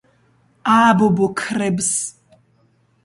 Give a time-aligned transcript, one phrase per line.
[0.75, 1.93] ააბობოქრებს